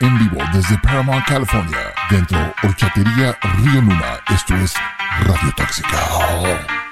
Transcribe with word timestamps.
en 0.00 0.18
vivo 0.18 0.38
desde 0.52 0.78
Paramount, 0.78 1.24
California, 1.26 1.78
dentro 2.10 2.38
Horchatería 2.62 3.36
Río 3.58 3.80
Luna. 3.80 4.20
Esto 4.28 4.54
es 4.56 4.74
Radio 5.26 5.52
Tóxica. 5.56 6.83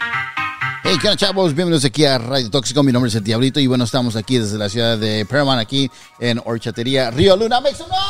Hey, 0.85 0.97
¿qué 1.01 1.07
onda, 1.07 1.17
chavos? 1.17 1.55
Bienvenidos 1.55 1.85
aquí 1.85 2.05
a 2.05 2.19
Radio 2.19 2.51
Tóxico. 2.51 2.83
Mi 2.83 2.91
nombre 2.91 3.09
es 3.09 3.15
El 3.15 3.23
Diablito 3.23 3.61
y 3.61 3.69
bueno, 3.69 3.85
estamos 3.85 4.17
aquí 4.17 4.39
desde 4.39 4.59
la 4.59 4.69
ciudad 4.69 4.99
de 4.99 5.25
Paramount, 5.25 5.61
aquí 5.61 5.89
en 6.19 6.41
Horchatería 6.45 7.09
Río 7.13 7.37
Luna. 7.37 7.61
Make 7.61 7.77
some 7.77 7.89
noise! 7.89 8.03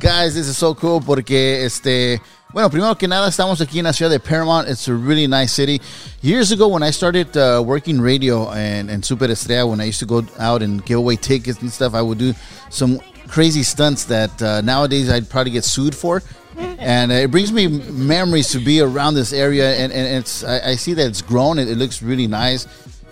Guys, 0.00 0.32
this 0.32 0.48
is 0.48 0.56
so 0.56 0.74
cool 0.74 1.02
porque 1.04 1.66
este. 1.66 2.18
Bueno, 2.54 2.70
primero 2.70 2.96
que 2.96 3.06
nada, 3.06 3.28
estamos 3.28 3.60
aquí 3.60 3.80
en 3.80 3.84
la 3.84 3.92
ciudad 3.92 4.10
de 4.10 4.20
Paramount. 4.20 4.68
It's 4.70 4.88
a 4.88 4.94
really 4.94 5.28
nice 5.28 5.52
city. 5.52 5.82
Years 6.22 6.50
ago, 6.50 6.68
when 6.68 6.82
I 6.82 6.90
started 6.90 7.36
uh, 7.36 7.60
working 7.62 8.00
radio 8.00 8.50
and, 8.52 8.88
and 8.90 9.04
Super 9.04 9.30
Estrella, 9.30 9.66
when 9.66 9.80
I 9.80 9.88
used 9.88 10.00
to 10.00 10.06
go 10.06 10.24
out 10.38 10.62
and 10.62 10.82
give 10.86 10.96
away 10.96 11.16
tickets 11.16 11.60
and 11.60 11.70
stuff, 11.70 11.94
I 11.94 12.00
would 12.00 12.18
do 12.18 12.32
some 12.70 13.00
crazy 13.28 13.62
stunts 13.62 14.04
that 14.04 14.42
uh, 14.42 14.60
nowadays 14.60 15.10
I'd 15.10 15.28
probably 15.28 15.52
get 15.52 15.64
sued 15.64 15.94
for. 15.94 16.22
and 16.56 17.10
it 17.10 17.30
brings 17.30 17.52
me 17.52 17.66
memories 17.66 18.50
to 18.50 18.60
be 18.60 18.80
around 18.80 19.14
this 19.14 19.32
area, 19.32 19.74
and, 19.76 19.92
and 19.92 20.18
it's 20.18 20.44
I, 20.44 20.70
I 20.70 20.74
see 20.76 20.94
that 20.94 21.06
it's 21.06 21.22
grown. 21.22 21.58
It, 21.58 21.68
it 21.68 21.76
looks 21.76 22.02
really 22.02 22.28
nice. 22.28 22.66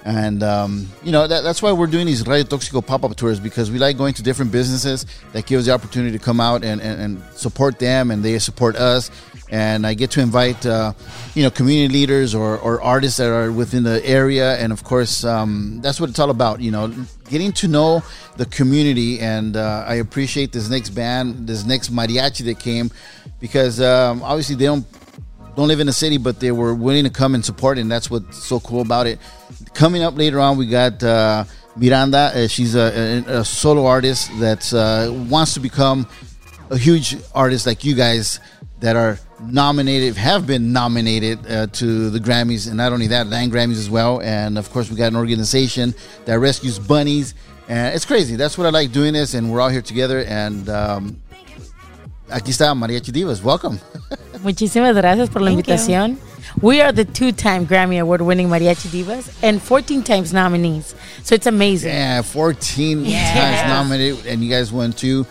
And 0.05 0.43
um, 0.43 0.89
you 1.03 1.13
know 1.13 1.27
that, 1.27 1.43
that's 1.43 1.63
why 1.63 1.73
we're 1.73 1.87
doing 1.87 2.07
these 2.07 2.27
Radio 2.27 2.45
Toxiko 2.45 2.85
pop-up 2.85 3.15
tours 3.15 3.39
because 3.39 3.71
we 3.71 3.79
like 3.79 3.97
going 3.97 4.15
to 4.15 4.23
different 4.23 4.51
businesses 4.51 5.07
that 5.33 5.47
give 5.47 5.61
us 5.61 5.67
the 5.67 5.73
opportunity 5.73 6.17
to 6.19 6.23
come 6.23 6.41
out 6.41 6.65
and, 6.65 6.81
and, 6.81 7.01
and 7.01 7.23
support 7.35 7.79
them 7.79 8.11
and 8.11 8.25
they 8.25 8.39
support 8.39 8.75
us. 8.77 9.11
And 9.49 9.87
I 9.87 9.95
get 9.95 10.11
to 10.13 10.21
invite 10.21 10.65
uh, 10.67 10.95
you 11.35 11.45
know 11.45 11.51
community 11.51 11.93
leaders 11.93 12.35
or, 12.35 12.59
or 12.59 12.83
artists 12.83 13.19
that 13.19 13.29
are 13.29 13.53
within 13.53 13.83
the 13.85 14.05
area, 14.05 14.57
and 14.57 14.73
of 14.73 14.83
course 14.83 15.25
um, 15.25 15.81
that's 15.83 16.01
what 16.01 16.11
it's 16.11 16.19
all 16.19 16.31
about. 16.31 16.61
You 16.61 16.71
know, 16.71 16.93
getting 17.33 17.51
to 17.53 17.67
know 17.67 18.03
the 18.37 18.47
community. 18.47 19.19
And 19.19 19.57
uh, 19.57 19.85
I 19.89 19.95
appreciate 19.95 20.53
this 20.53 20.69
next 20.69 20.91
band, 20.91 21.49
this 21.49 21.65
next 21.65 21.93
mariachi 21.93 22.45
that 22.45 22.61
came, 22.61 22.91
because 23.41 23.81
um, 23.81 24.23
obviously 24.23 24.55
they 24.55 24.67
don't 24.67 24.87
don't 25.57 25.69
live 25.69 25.81
in 25.81 25.87
the 25.87 25.93
city, 25.93 26.17
but 26.17 26.41
they 26.41 26.51
were 26.51 26.75
willing 26.75 27.05
to 27.05 27.11
come 27.11 27.35
and 27.35 27.45
support, 27.45 27.77
and 27.77 27.91
that's 27.91 28.11
what's 28.11 28.39
so 28.39 28.59
cool 28.61 28.81
about 28.81 29.07
it. 29.07 29.19
Coming 29.75 30.03
up 30.03 30.17
later 30.17 30.41
on, 30.41 30.57
we 30.57 30.67
got 30.67 31.03
uh, 31.03 31.45
Miranda. 31.77 32.33
Uh, 32.35 32.49
she's 32.49 32.75
a, 32.75 33.25
a, 33.29 33.41
a, 33.41 33.45
solo 33.45 33.85
artist 33.85 34.31
that 34.41 34.73
uh, 34.73 35.13
wants 35.29 35.53
to 35.55 35.61
become 35.61 36.07
a 36.71 36.79
huge 36.79 37.19
artist 37.35 37.67
like 37.67 37.85
you 37.85 37.95
guys 37.95 38.41
that 38.81 38.97
are 38.97 39.19
nominated, 39.45 40.17
have 40.17 40.47
been 40.47 40.73
nominated 40.73 41.39
uh, 41.51 41.67
to 41.69 42.11
the 42.11 42.19
Grammys, 42.19 42.69
and 42.69 42.77
not 42.77 42.93
only 42.93 43.09
that, 43.09 43.27
Latin 43.29 43.51
Grammys 43.51 43.79
as 43.79 43.91
well. 43.91 44.21
And 44.21 44.59
of 44.59 44.71
course, 44.71 44.91
we 44.91 44.97
got 44.97 45.09
an 45.09 45.17
organization 45.17 45.95
that 46.25 46.39
rescues 46.39 46.79
bunnies, 46.79 47.35
and 47.69 47.95
it's 47.95 48.05
crazy. 48.05 48.37
That's 48.37 48.57
what 48.57 48.67
I 48.67 48.71
like 48.71 48.93
doing 48.93 49.13
this, 49.15 49.35
and 49.35 49.51
we're 49.53 49.61
all 49.61 49.69
here 49.69 49.83
together. 49.83 50.25
And 50.27 50.69
um, 50.69 51.23
aquí 52.29 52.51
está 52.51 52.75
Mariachi 52.75 53.13
Divas. 53.13 53.43
Welcome. 53.43 53.79
Muchísimas 54.43 54.95
gracias 54.95 55.29
por 55.31 55.41
la 55.43 55.51
Thank 55.51 55.67
invitación. 55.67 56.19
We 56.61 56.83
are 56.83 56.93
the 56.93 57.05
two-time 57.05 57.67
Grammy 57.67 57.99
Award-winning 57.99 58.49
Mariachi 58.49 58.89
Divas 58.89 59.33
and 59.43 59.63
14 59.63 60.03
times 60.03 60.33
nominees. 60.35 60.95
So 61.23 61.35
it's 61.35 61.47
amazing. 61.47 61.93
Yeah, 61.95 62.21
14 62.23 63.05
Yes. 63.07 63.33
times 63.39 63.69
nominated, 63.73 64.27
and 64.27 64.43
you 64.45 64.51
guys 64.51 64.71
won 64.73 64.93
two. 64.93 65.27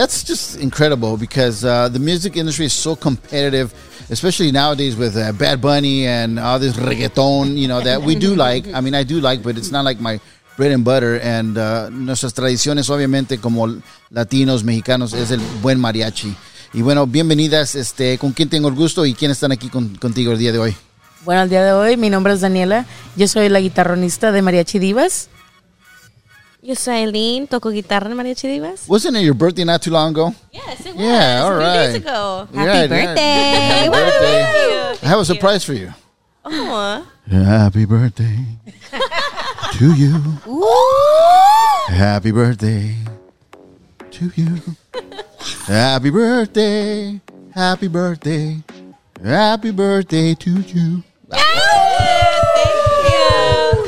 That's 0.00 0.24
just 0.24 0.56
incredible 0.56 1.18
because 1.18 1.62
uh, 1.62 1.90
the 1.90 1.98
music 1.98 2.34
industry 2.38 2.64
is 2.64 2.72
so 2.72 2.96
competitive, 2.96 3.68
especially 4.08 4.50
nowadays 4.50 4.96
with 4.96 5.14
uh, 5.14 5.30
Bad 5.32 5.60
Bunny 5.60 6.06
and 6.06 6.38
all 6.40 6.58
this 6.58 6.74
reggaeton, 6.78 7.54
you 7.54 7.68
know, 7.68 7.82
that 7.82 8.00
we 8.00 8.14
do 8.14 8.34
like. 8.46 8.64
I 8.72 8.80
mean, 8.80 8.94
I 8.94 9.02
do 9.04 9.20
like, 9.20 9.42
but 9.42 9.58
it's 9.58 9.70
not 9.70 9.84
like 9.84 10.00
my 10.00 10.18
bread 10.56 10.72
and 10.72 10.82
butter. 10.86 11.20
And 11.20 11.58
uh, 11.58 11.90
nuestras 11.90 12.32
tradiciones, 12.32 12.88
obviamente, 12.88 13.42
como 13.42 13.82
latinos, 14.10 14.64
mexicanos, 14.64 15.12
es 15.12 15.32
el 15.32 15.40
buen 15.60 15.78
mariachi. 15.78 16.34
Y 16.72 16.80
bueno, 16.80 17.06
bienvenidas. 17.06 17.74
Este, 17.74 18.16
¿Con 18.16 18.32
quién 18.32 18.48
tengo 18.48 18.68
el 18.68 18.74
gusto 18.74 19.04
y 19.04 19.12
quién 19.12 19.30
están 19.30 19.52
aquí 19.52 19.68
con- 19.68 19.96
contigo 19.96 20.32
el 20.32 20.38
día 20.38 20.52
de 20.52 20.60
hoy? 20.60 20.74
Bueno, 21.26 21.42
el 21.42 21.50
día 21.50 21.62
de 21.62 21.72
hoy 21.72 21.98
mi 21.98 22.08
nombre 22.08 22.32
es 22.32 22.40
Daniela. 22.40 22.86
Yo 23.16 23.28
soy 23.28 23.50
la 23.50 23.60
guitarronista 23.60 24.32
de 24.32 24.40
Mariachi 24.40 24.78
Divas. 24.78 25.28
Yo 26.62 26.74
soy 26.74 26.94
Eileen, 26.96 27.46
toco 27.46 27.70
guitarra 27.70 28.10
en 28.10 28.16
Mariachi 28.16 28.46
Divas. 28.46 28.86
Wasn't 28.86 29.16
it 29.16 29.22
your 29.22 29.34
birthday 29.34 29.64
not 29.64 29.80
too 29.80 29.90
long 29.90 30.10
ago? 30.10 30.34
Yes, 30.52 30.80
it 30.84 30.94
was. 30.94 31.02
Yeah, 31.02 31.42
all 31.44 31.58
a 31.58 31.72
days 31.74 31.94
ago. 31.94 32.48
Happy 32.54 32.88
birthday. 32.88 33.22
Happy 33.22 33.88
birthday. 33.88 34.98
I 35.02 35.06
have 35.08 35.20
a 35.20 35.24
surprise 35.24 35.64
for 35.64 35.72
you. 35.72 35.92
Oh, 36.44 37.06
Happy 37.30 37.86
birthday 37.86 38.44
to 39.72 39.94
you. 39.94 40.16
Ooh. 40.46 41.92
Happy 41.94 42.30
birthday 42.30 42.94
to 44.10 44.30
you. 44.36 44.58
Happy 45.66 46.10
birthday. 46.10 47.20
Happy 47.54 47.88
birthday. 47.88 48.62
Happy 49.24 49.70
birthday 49.70 50.34
to 50.34 50.50
you. 50.60 51.02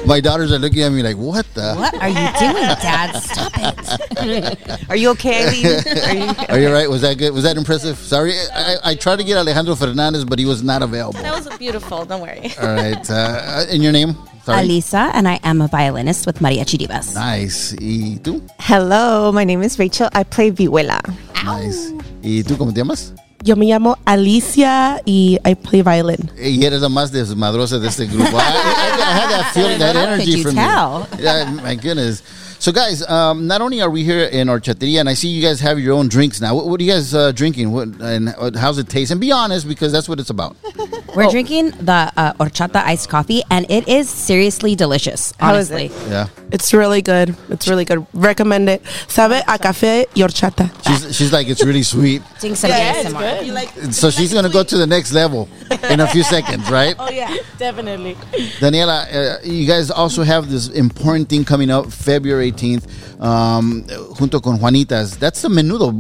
My 0.06 0.20
daughters 0.20 0.50
are 0.52 0.58
looking 0.58 0.82
at 0.82 0.90
me 0.90 1.02
like, 1.02 1.16
what 1.16 1.46
the? 1.54 1.74
What 1.74 1.94
are 1.94 2.08
you 2.08 2.14
doing, 2.38 2.66
Dad? 2.82 3.12
Stop 3.20 3.52
it. 3.56 4.80
Are 4.90 4.96
you 4.96 5.10
okay, 5.10 5.46
Eileen? 5.46 5.66
Are 5.66 6.14
you, 6.14 6.30
okay? 6.30 6.46
Are 6.48 6.58
you 6.58 6.72
right? 6.72 6.88
Was 6.90 7.02
that 7.02 7.18
good? 7.18 7.32
Was 7.32 7.44
that 7.44 7.56
impressive? 7.56 7.96
Sorry, 7.98 8.32
I, 8.52 8.76
I 8.84 8.94
tried 8.94 9.16
to 9.16 9.24
get 9.24 9.36
Alejandro 9.36 9.74
Fernandez, 9.76 10.24
but 10.24 10.38
he 10.38 10.44
was 10.44 10.62
not 10.62 10.82
available. 10.82 11.20
that 11.20 11.32
was 11.32 11.48
beautiful. 11.58 12.04
Don't 12.04 12.20
worry. 12.20 12.52
All 12.60 12.74
right. 12.74 13.08
Uh, 13.10 13.66
and 13.70 13.82
your 13.82 13.92
name? 13.92 14.16
Sorry. 14.44 14.66
Alisa, 14.66 15.10
and 15.14 15.28
I 15.28 15.38
am 15.44 15.60
a 15.62 15.68
violinist 15.68 16.26
with 16.26 16.41
Mariachi 16.41 16.78
Divas. 16.78 17.14
Nice. 17.14 17.74
¿Y 17.80 18.18
tú? 18.22 18.42
Hello, 18.58 19.30
my 19.32 19.44
name 19.44 19.62
is 19.62 19.78
Rachel. 19.78 20.08
I 20.12 20.24
play 20.24 20.50
vihuela. 20.50 21.00
Nice. 21.44 21.92
¿Y 22.22 22.42
tú 22.42 22.56
cómo 22.58 22.72
te 22.72 22.80
llamas? 22.80 23.12
Yo 23.44 23.56
me 23.56 23.66
llamo 23.66 23.98
Alicia 24.04 25.03
y 25.04 25.38
I 25.44 25.54
play 25.56 25.82
violin. 25.82 26.30
Y 26.38 26.64
eres 26.64 26.80
la 26.80 26.88
más 26.88 27.10
desmadrosa 27.10 27.80
de 27.80 27.88
este 27.88 28.06
grupo. 28.06 28.22
I, 28.36 28.41
I, 28.41 29.00
I 29.00 29.12
had 29.12 29.30
that 29.30 29.50
feeling, 29.53 29.78
that 29.80 29.97
energy 29.97 30.42
from 30.42 30.54
tell? 30.54 31.08
you. 31.19 31.25
Yeah, 31.25 31.50
my 31.50 31.75
goodness. 31.75 32.22
So, 32.60 32.70
guys, 32.70 33.03
um, 33.08 33.48
not 33.48 33.60
only 33.60 33.82
are 33.82 33.91
we 33.91 34.04
here 34.04 34.22
in 34.22 34.47
Horchatería, 34.47 35.00
and 35.00 35.08
I 35.08 35.14
see 35.14 35.26
you 35.26 35.42
guys 35.42 35.58
have 35.58 35.80
your 35.80 35.94
own 35.94 36.06
drinks 36.06 36.41
now. 36.41 36.54
What, 36.54 36.69
what 36.69 36.80
are 36.80 36.84
you 36.84 36.92
guys 36.92 37.12
uh, 37.12 37.32
drinking? 37.32 37.72
What 37.72 37.88
and 38.00 38.28
uh, 38.28 38.53
how's 38.56 38.78
it 38.78 38.88
taste? 38.88 39.10
And 39.10 39.20
be 39.20 39.32
honest, 39.32 39.66
because 39.66 39.91
that's 39.91 40.09
what 40.09 40.20
it's 40.20 40.30
about. 40.30 40.56
We're 41.14 41.30
drinking 41.30 41.72
the 41.72 42.10
uh, 42.16 42.32
horchata 42.34 42.82
iced 42.84 43.08
coffee, 43.08 43.42
and 43.50 43.66
it 43.70 43.86
is 43.88 44.08
seriously 44.08 44.74
delicious. 44.74 45.32
How 45.38 45.54
is 45.54 45.70
Honestly, 45.70 45.86
it? 45.86 46.10
Yeah, 46.10 46.28
It's 46.50 46.72
really 46.72 47.02
good. 47.02 47.36
It's 47.50 47.68
really 47.68 47.84
good. 47.84 48.06
Recommend 48.14 48.68
it. 48.68 48.82
Sabe 49.08 49.42
a 49.46 49.58
café 49.58 50.06
y 50.16 50.22
horchata. 50.22 50.70
she's 50.86 51.16
she's 51.16 51.32
like 51.32 51.48
it's 51.48 51.64
really 51.64 51.82
sweet. 51.82 52.22
doing 52.40 52.54
some 52.54 52.70
ASMR. 52.70 53.92
So 53.92 54.10
she's 54.10 54.32
gonna 54.32 54.48
go 54.48 54.62
to 54.64 54.76
the 54.76 54.86
next 54.86 55.12
level 55.12 55.48
in 55.90 56.00
a 56.00 56.06
few 56.08 56.22
seconds, 56.22 56.70
right? 56.70 56.94
Oh, 56.98 57.10
yeah, 57.10 57.34
definitely. 57.58 58.14
Daniela, 58.60 59.04
uh, 59.12 59.38
you 59.44 59.66
guys 59.66 59.90
also 59.90 60.22
have 60.22 60.50
this 60.50 60.68
important 60.68 61.28
thing 61.28 61.44
coming 61.44 61.70
up 61.70 61.92
February 61.92 62.52
18th, 62.52 62.84
um, 63.20 63.84
junto 64.16 64.40
con 64.40 64.58
Juanitas. 64.58 65.18
That's 65.18 65.42
the 65.42 65.48
menudo 65.48 65.92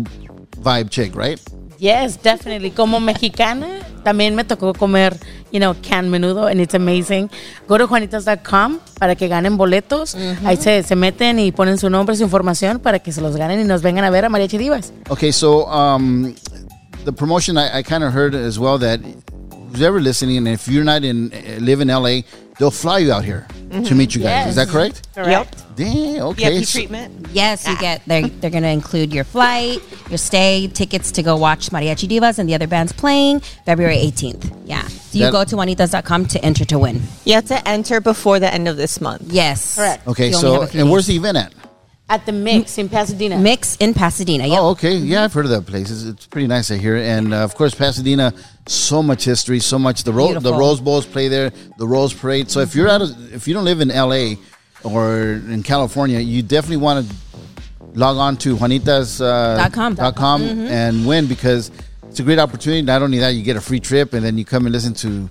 vibe 0.62 0.90
chick, 0.90 1.14
right? 1.14 1.40
Yes, 1.82 2.22
definitely. 2.22 2.70
Como 2.70 3.00
mexicana, 3.00 3.66
también 4.04 4.36
me 4.36 4.44
tocó 4.44 4.72
comer, 4.72 5.18
you 5.50 5.58
know, 5.58 5.74
canned 5.82 6.12
menudo, 6.12 6.46
and 6.46 6.60
it's 6.60 6.74
amazing. 6.74 7.28
Go 7.66 7.76
to 7.76 7.88
juanitas.com 7.88 8.78
para 9.00 9.16
que 9.16 9.26
ganen 9.26 9.56
boletos. 9.56 10.14
Ahí 10.44 10.56
se, 10.56 10.84
se 10.84 10.94
meten 10.94 11.40
y 11.40 11.50
ponen 11.50 11.78
su 11.78 11.90
nombre, 11.90 12.14
su 12.14 12.22
información 12.22 12.78
para 12.78 13.00
que 13.00 13.10
se 13.10 13.20
los 13.20 13.34
ganen 13.34 13.58
y 13.58 13.64
nos 13.64 13.82
vengan 13.82 14.04
a 14.04 14.10
ver 14.10 14.24
a 14.24 14.28
Mariachi 14.28 14.58
Divas. 14.58 14.92
Okay, 15.10 15.32
so 15.32 15.66
um, 15.66 16.36
the 17.04 17.12
promotion 17.12 17.58
I, 17.58 17.80
I 17.80 17.82
kind 17.82 18.04
of 18.04 18.14
heard 18.14 18.36
as 18.36 18.60
well 18.60 18.78
that 18.78 19.00
who's 19.72 19.82
ever 19.82 20.00
listening, 20.00 20.38
and 20.38 20.46
if 20.46 20.68
you're 20.68 20.84
not 20.84 21.02
in 21.02 21.32
uh, 21.32 21.58
live 21.58 21.80
in 21.80 21.88
LA, 21.88 22.22
they'll 22.60 22.70
fly 22.70 23.00
you 23.00 23.12
out 23.12 23.24
here 23.24 23.44
to 23.72 23.94
meet 23.94 24.14
you 24.14 24.22
guys. 24.22 24.48
Is 24.48 24.56
that 24.56 24.68
correct? 24.68 25.08
Yep. 25.16 25.56
Damn. 25.76 26.22
Okay. 26.28 26.58
VIP 26.58 26.68
treatment. 26.68 27.28
Yes, 27.32 27.66
you 27.66 27.76
get. 27.78 28.02
They're 28.06 28.28
they're 28.28 28.50
going 28.50 28.62
to 28.62 28.68
include 28.68 29.12
your 29.12 29.24
flight, 29.24 29.80
your 30.10 30.18
stay, 30.18 30.68
tickets 30.68 31.10
to 31.12 31.22
go 31.22 31.36
watch 31.36 31.70
Mariachi 31.70 32.06
Divas 32.08 32.38
and 32.38 32.48
the 32.48 32.54
other 32.54 32.66
bands 32.66 32.92
playing 32.92 33.40
February 33.64 33.96
18th. 33.96 34.54
Yeah, 34.66 34.86
so 34.86 35.18
you 35.18 35.24
That- 35.24 35.32
go 35.32 35.44
to 35.44 35.56
juanitas.com 35.56 36.26
to 36.26 36.44
enter 36.44 36.64
to 36.66 36.78
win. 36.78 37.00
You 37.24 37.34
have 37.34 37.46
to 37.46 37.66
enter 37.68 38.00
before 38.00 38.38
the 38.38 38.52
end 38.52 38.68
of 38.68 38.76
this 38.76 39.00
month. 39.00 39.22
Yes, 39.26 39.76
Correct. 39.76 40.06
Okay, 40.06 40.32
so 40.32 40.52
have 40.52 40.62
a 40.62 40.66
few 40.66 40.80
and 40.80 40.88
days. 40.88 40.92
where's 40.92 41.06
the 41.06 41.16
event 41.16 41.38
at? 41.38 41.52
At 42.12 42.26
the 42.26 42.32
Mix 42.32 42.76
in 42.76 42.90
Pasadena. 42.90 43.38
Mix 43.38 43.76
in 43.76 43.94
Pasadena. 43.94 44.46
Yep. 44.46 44.58
Oh, 44.60 44.68
okay. 44.72 44.96
Yeah, 44.96 45.24
I've 45.24 45.32
heard 45.32 45.46
of 45.46 45.50
that 45.52 45.64
place. 45.66 45.90
It's, 45.90 46.02
it's 46.04 46.26
pretty 46.26 46.46
nice 46.46 46.70
I 46.70 46.76
hear. 46.76 46.96
And 46.96 47.32
uh, 47.32 47.38
of 47.38 47.54
course, 47.54 47.74
Pasadena, 47.74 48.34
so 48.66 49.02
much 49.02 49.24
history, 49.24 49.60
so 49.60 49.78
much. 49.78 50.04
The 50.04 50.12
ro- 50.12 50.38
the 50.38 50.52
Rose 50.52 50.78
Bowls 50.78 51.06
play 51.06 51.28
there, 51.28 51.50
the 51.78 51.88
Rose 51.88 52.12
Parade. 52.12 52.50
So 52.50 52.60
if 52.60 52.74
you're 52.74 52.90
out, 52.90 53.00
of, 53.00 53.32
if 53.32 53.48
you 53.48 53.54
don't 53.54 53.64
live 53.64 53.80
in 53.80 53.90
L.A. 53.90 54.36
or 54.84 55.40
in 55.54 55.62
California, 55.62 56.18
you 56.18 56.42
definitely 56.42 56.76
want 56.88 57.08
to 57.08 57.14
log 57.94 58.18
on 58.18 58.36
to 58.38 58.56
Juanitas 58.56 59.20
uh, 59.22 59.56
Dot 59.56 59.72
com. 59.72 59.94
dot 59.94 60.14
com 60.14 60.42
and 60.42 61.06
win 61.06 61.26
because 61.28 61.70
it's 62.08 62.20
a 62.20 62.22
great 62.22 62.38
opportunity. 62.38 62.82
Not 62.82 63.00
only 63.00 63.20
that, 63.20 63.30
you 63.30 63.42
get 63.42 63.56
a 63.56 63.60
free 63.62 63.80
trip, 63.80 64.12
and 64.12 64.22
then 64.22 64.36
you 64.36 64.44
come 64.44 64.66
and 64.66 64.72
listen 64.74 64.92
to 64.94 65.30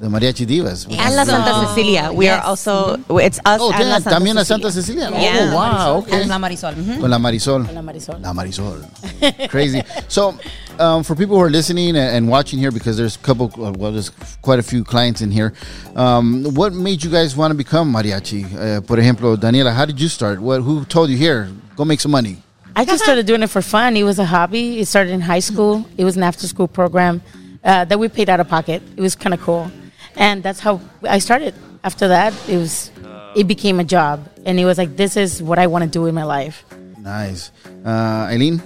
the 0.00 0.08
Mariachi 0.08 0.46
Divas. 0.46 0.86
And 0.90 1.14
La 1.16 1.24
Santa 1.24 1.66
Cecilia. 1.68 2.12
We 2.12 2.28
are 2.28 2.40
also, 2.42 2.96
it's 3.18 3.38
us 3.44 3.60
Oh, 3.60 3.72
and 3.72 3.88
La 3.88 3.98
Santa 3.98 4.10
también 4.10 4.34
la 4.34 4.42
Cecilia. 4.42 4.70
Santa 4.70 4.72
Cecilia. 4.72 5.10
Yeah. 5.10 5.50
Oh, 5.52 5.54
wow, 5.56 5.96
okay. 5.98 6.20
And 6.22 6.28
La 6.28 6.38
Marisol. 6.38 6.74
mhm. 6.74 7.00
Con 7.00 7.10
la 7.10 7.18
Marisol. 7.18 7.74
La 7.74 7.80
Marisol. 7.82 8.20
La 8.22 8.32
Marisol. 8.38 9.48
Crazy. 9.48 9.82
So, 10.08 10.38
um, 10.78 11.02
for 11.02 11.14
people 11.14 11.36
who 11.36 11.42
are 11.42 11.50
listening 11.50 11.90
and, 11.96 12.16
and 12.16 12.28
watching 12.28 12.58
here, 12.58 12.70
because 12.70 12.96
there's 12.96 13.16
a 13.16 13.20
couple, 13.20 13.46
uh, 13.56 13.72
well, 13.72 13.92
there's 13.92 14.10
quite 14.42 14.58
a 14.58 14.62
few 14.62 14.84
clients 14.84 15.20
in 15.22 15.30
here. 15.30 15.54
Um, 15.94 16.44
what 16.54 16.72
made 16.74 17.02
you 17.02 17.10
guys 17.10 17.34
want 17.36 17.50
to 17.52 17.56
become 17.56 17.92
mariachi? 17.92 18.44
Uh, 18.54 18.80
por 18.82 18.98
ejemplo, 18.98 19.36
Daniela, 19.36 19.72
how 19.74 19.84
did 19.86 19.98
you 20.00 20.08
start? 20.08 20.40
What? 20.40 20.60
Who 20.62 20.84
told 20.84 21.08
you 21.10 21.16
here? 21.16 21.48
Go 21.76 21.84
make 21.84 22.00
some 22.00 22.12
money. 22.12 22.42
I 22.74 22.84
just 22.84 23.02
started 23.02 23.24
doing 23.24 23.42
it 23.42 23.48
for 23.48 23.62
fun. 23.62 23.96
It 23.96 24.02
was 24.02 24.18
a 24.18 24.26
hobby. 24.26 24.80
It 24.80 24.86
started 24.88 25.12
in 25.12 25.22
high 25.22 25.38
school. 25.40 25.86
It 25.96 26.04
was 26.04 26.18
an 26.18 26.22
after 26.22 26.46
school 26.46 26.68
program 26.68 27.22
uh, 27.64 27.86
that 27.86 27.98
we 27.98 28.08
paid 28.08 28.28
out 28.28 28.38
of 28.40 28.48
pocket. 28.48 28.82
It 28.96 29.00
was 29.00 29.16
kind 29.16 29.32
of 29.32 29.40
cool. 29.40 29.70
And 30.16 30.42
that's 30.42 30.60
how 30.60 30.80
I 31.02 31.18
started. 31.18 31.54
After 31.84 32.08
that, 32.08 32.32
it 32.48 32.56
was 32.56 32.90
it 33.34 33.46
became 33.46 33.80
a 33.80 33.84
job. 33.84 34.28
And 34.44 34.58
it 34.58 34.64
was 34.64 34.78
like, 34.78 34.96
this 34.96 35.16
is 35.16 35.42
what 35.42 35.58
I 35.58 35.66
want 35.66 35.84
to 35.84 35.90
do 35.90 36.06
in 36.06 36.14
my 36.14 36.24
life. 36.24 36.64
Nice. 36.98 37.50
Uh, 37.84 38.30
Eileen? 38.32 38.62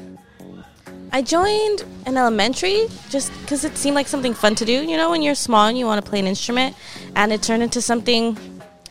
I 1.13 1.23
joined 1.23 1.85
an 2.07 2.17
elementary 2.17 2.87
just 3.09 3.33
because 3.41 3.65
it 3.65 3.77
seemed 3.77 3.97
like 3.97 4.07
something 4.07 4.33
fun 4.33 4.55
to 4.55 4.65
do. 4.65 4.73
You 4.73 4.97
know, 4.97 5.11
when 5.11 5.23
you're 5.23 5.35
small 5.35 5.67
and 5.67 5.77
you 5.77 5.87
want 5.87 6.03
to 6.03 6.09
play 6.09 6.21
an 6.21 6.29
instrument, 6.29 6.77
and 7.17 7.33
it 7.33 7.43
turned 7.43 7.65
into 7.65 7.83
something 7.83 8.39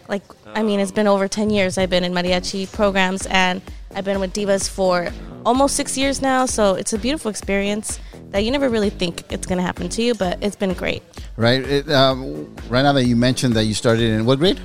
like 0.09 0.23
I 0.53 0.63
mean, 0.63 0.79
it's 0.79 0.91
been 0.91 1.07
over 1.07 1.27
ten 1.27 1.49
years. 1.49 1.77
I've 1.77 1.89
been 1.89 2.03
in 2.03 2.11
mariachi 2.11 2.71
programs, 2.73 3.25
and 3.27 3.61
I've 3.95 4.03
been 4.03 4.19
with 4.19 4.33
divas 4.33 4.67
for 4.67 5.11
almost 5.45 5.75
six 5.75 5.97
years 5.97 6.21
now. 6.21 6.45
So 6.45 6.75
it's 6.75 6.91
a 6.91 6.97
beautiful 6.97 7.31
experience 7.31 7.99
that 8.31 8.43
you 8.43 8.51
never 8.51 8.67
really 8.67 8.89
think 8.89 9.31
it's 9.31 9.47
going 9.47 9.57
to 9.57 9.63
happen 9.63 9.87
to 9.89 10.01
you, 10.01 10.13
but 10.13 10.43
it's 10.43 10.55
been 10.55 10.73
great. 10.73 11.03
Right. 11.39 11.65
It, 11.65 11.89
um, 11.89 12.53
right 12.67 12.81
now 12.81 12.91
that 12.91 13.05
you 13.05 13.15
mentioned 13.15 13.53
that 13.53 13.63
you 13.63 13.73
started 13.73 14.03
in 14.11 14.25
what 14.25 14.39
grade? 14.39 14.59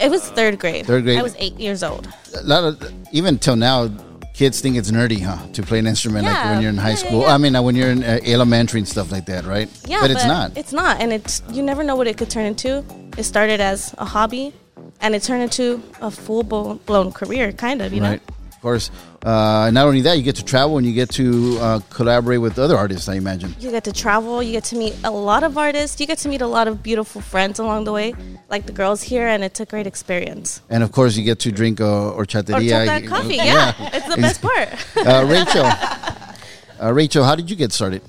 It 0.00 0.10
was 0.10 0.22
third 0.30 0.58
grade. 0.58 0.86
Third 0.86 1.04
grade. 1.04 1.18
I 1.18 1.22
was 1.22 1.36
eight 1.38 1.60
years 1.60 1.82
old. 1.82 2.08
A 2.34 2.42
lot 2.42 2.64
of 2.64 2.92
even 3.12 3.38
till 3.38 3.56
now, 3.56 3.90
kids 4.32 4.62
think 4.62 4.76
it's 4.76 4.90
nerdy, 4.90 5.20
huh? 5.20 5.46
To 5.52 5.62
play 5.62 5.78
an 5.78 5.86
instrument 5.86 6.24
like 6.24 6.42
when 6.42 6.62
you're 6.62 6.70
in 6.70 6.78
high 6.78 6.90
Yeah, 6.90 6.94
school. 6.94 7.20
yeah. 7.20 7.34
I 7.34 7.36
mean, 7.36 7.52
when 7.62 7.76
you're 7.76 7.90
in 7.90 8.02
uh, 8.02 8.18
elementary 8.24 8.80
and 8.80 8.88
stuff 8.88 9.12
like 9.12 9.26
that, 9.26 9.44
right? 9.44 9.68
Yeah, 9.84 10.00
but 10.00 10.10
it's 10.10 10.24
not. 10.24 10.56
It's 10.56 10.72
not, 10.72 11.02
and 11.02 11.12
it's 11.12 11.42
you 11.50 11.62
never 11.62 11.84
know 11.84 11.96
what 11.96 12.06
it 12.06 12.16
could 12.16 12.30
turn 12.30 12.46
into. 12.46 12.82
It 13.18 13.24
started 13.24 13.60
as 13.60 13.94
a 13.98 14.06
hobby, 14.06 14.54
and 15.02 15.14
it 15.14 15.22
turned 15.22 15.42
into 15.42 15.82
a 16.00 16.10
full 16.10 16.42
blown 16.44 16.78
blown 16.86 17.12
career, 17.12 17.52
kind 17.52 17.82
of. 17.82 17.92
You 17.92 18.00
right. 18.00 18.26
know. 18.26 18.34
Of 18.60 18.62
course. 18.62 18.90
Uh, 19.24 19.70
not 19.72 19.86
only 19.86 20.02
that, 20.02 20.18
you 20.18 20.22
get 20.22 20.36
to 20.36 20.44
travel 20.44 20.76
and 20.76 20.86
you 20.86 20.92
get 20.92 21.08
to 21.12 21.56
uh, 21.62 21.80
collaborate 21.88 22.42
with 22.42 22.58
other 22.58 22.76
artists. 22.76 23.08
I 23.08 23.14
imagine. 23.14 23.56
You 23.58 23.70
get 23.70 23.84
to 23.84 23.92
travel. 23.92 24.42
You 24.42 24.52
get 24.52 24.64
to 24.64 24.76
meet 24.76 24.94
a 25.02 25.10
lot 25.10 25.44
of 25.44 25.56
artists. 25.56 25.98
You 25.98 26.06
get 26.06 26.18
to 26.18 26.28
meet 26.28 26.42
a 26.42 26.46
lot 26.46 26.68
of 26.68 26.82
beautiful 26.82 27.22
friends 27.22 27.58
along 27.58 27.84
the 27.84 27.92
way, 27.92 28.12
like 28.50 28.66
the 28.66 28.72
girls 28.72 29.00
here, 29.02 29.26
and 29.26 29.42
it's 29.42 29.60
a 29.60 29.64
great 29.64 29.86
experience. 29.86 30.60
And 30.68 30.82
of 30.82 30.92
course, 30.92 31.16
you 31.16 31.24
get 31.24 31.38
to 31.40 31.50
drink 31.50 31.80
uh, 31.80 32.10
Or 32.12 32.26
horchateria. 32.26 32.84
that 32.84 33.06
coffee, 33.06 33.36
yeah, 33.36 33.72
it's 33.96 34.14
the 34.14 34.20
best 34.20 34.42
part. 34.48 34.68
uh, 35.06 35.24
Rachel. 35.24 35.64
Uh, 35.64 36.92
Rachel, 36.92 37.24
how 37.24 37.34
did 37.34 37.48
you 37.48 37.56
get 37.56 37.72
started? 37.72 38.02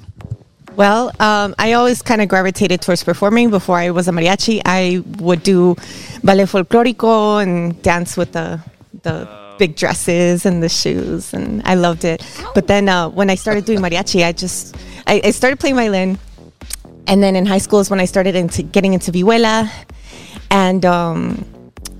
Well, 0.75 1.11
um, 1.21 1.55
I 1.59 1.73
always 1.73 2.01
kind 2.01 2.21
of 2.21 2.27
gravitated 2.27 2.81
towards 2.81 3.05
performing. 3.05 3.51
Before 3.51 3.77
I 3.77 3.91
was 3.91 4.09
a 4.09 4.11
mariachi, 4.11 4.61
I 4.65 5.01
would 5.19 5.43
do 5.43 5.77
ballet 6.25 6.43
folclórico 6.43 7.41
and 7.41 7.81
dance 7.81 8.17
with 8.17 8.33
the 8.33 8.59
the 9.03 9.27
big 9.63 9.75
dresses 9.81 10.45
and 10.47 10.57
the 10.65 10.69
shoes, 10.81 11.33
and 11.37 11.61
I 11.71 11.75
loved 11.85 12.03
it. 12.03 12.19
But 12.55 12.65
then 12.71 12.89
uh, 12.89 13.09
when 13.17 13.29
I 13.29 13.35
started 13.35 13.63
doing 13.69 13.79
mariachi, 13.85 14.25
I 14.25 14.31
just 14.33 14.75
I, 15.05 15.21
I 15.29 15.31
started 15.39 15.57
playing 15.61 15.77
violin, 15.81 16.17
and 17.09 17.21
then 17.23 17.35
in 17.39 17.45
high 17.45 17.61
school 17.65 17.79
is 17.79 17.89
when 17.93 18.01
I 18.05 18.07
started 18.13 18.33
into 18.35 18.63
getting 18.75 18.93
into 18.97 19.11
vihuela, 19.11 19.69
and 20.49 20.83
um, 20.85 21.21